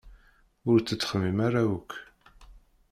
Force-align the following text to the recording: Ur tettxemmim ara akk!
Ur 0.71 0.79
tettxemmim 0.81 1.37
ara 1.47 1.61
akk! 1.77 1.91